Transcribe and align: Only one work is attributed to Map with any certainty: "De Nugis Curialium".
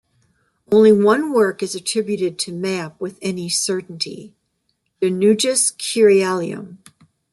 Only 0.71 0.91
one 0.91 1.31
work 1.31 1.61
is 1.61 1.75
attributed 1.75 2.39
to 2.39 2.51
Map 2.51 2.99
with 2.99 3.19
any 3.21 3.49
certainty: 3.49 4.33
"De 4.99 5.11
Nugis 5.11 5.71
Curialium". 5.77 6.77